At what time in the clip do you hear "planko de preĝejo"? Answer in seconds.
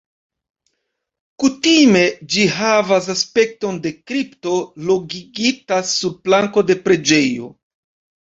6.31-7.51